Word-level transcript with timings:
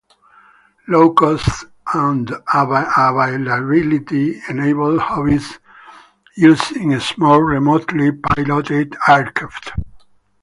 Low 0.87 1.13
cost 1.13 1.65
and 1.93 2.27
availability 2.51 4.41
enable 4.49 4.97
hobbyist 4.97 5.59
use 6.35 6.71
in 6.71 6.99
small 6.99 7.39
remotely 7.39 8.11
piloted 8.11 8.95
aircraft. 9.07 9.73